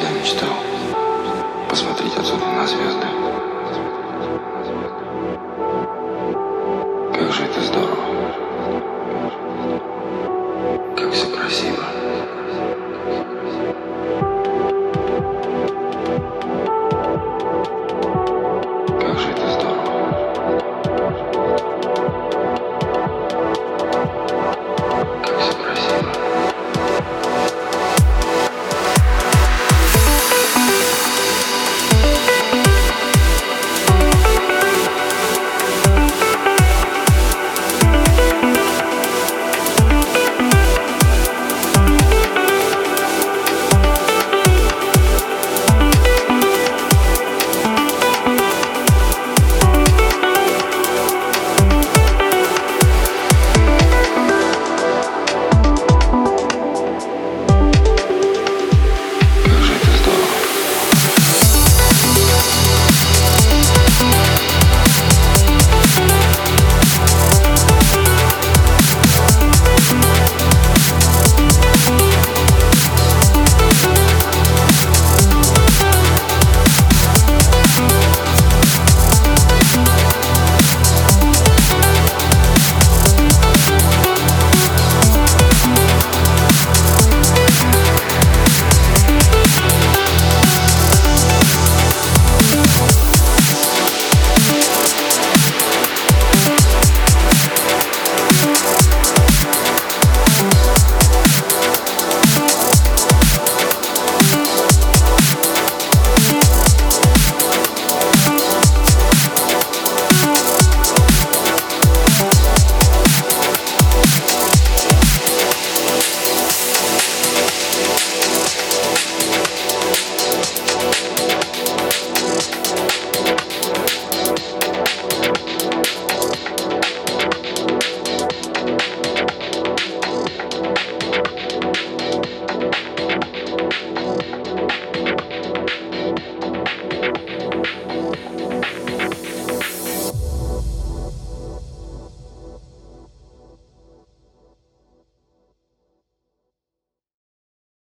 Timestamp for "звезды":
2.66-3.39